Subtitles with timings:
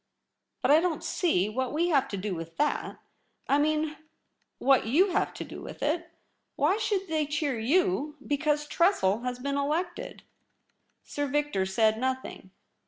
[0.63, 2.83] 'But I don't see what w^e have to do with IN THE LOBBY.
[2.87, 2.99] that;
[3.47, 3.97] I mean,
[4.57, 6.09] what you have to do with It.
[6.55, 10.23] Why should they cheer you because Tressel has been elected?'
[11.03, 12.49] Sir Victor said nothing.